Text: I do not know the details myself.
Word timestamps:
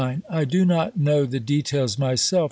I 0.31 0.45
do 0.45 0.65
not 0.65 0.97
know 0.97 1.25
the 1.27 1.39
details 1.39 1.99
myself. 1.99 2.39